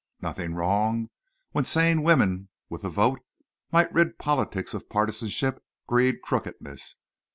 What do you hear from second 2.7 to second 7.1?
the vote might rid politics of partisanship, greed, crookedness?